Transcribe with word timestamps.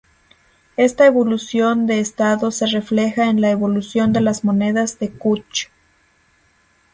Esta 0.77 1.05
evolución 1.05 1.85
de 1.85 1.99
estado 1.99 2.49
se 2.49 2.65
refleja 2.65 3.25
en 3.27 3.39
la 3.39 3.51
evolución 3.51 4.11
de 4.13 4.21
las 4.21 4.43
monedas 4.43 4.97
de 4.97 5.11
Kutch. 5.11 5.67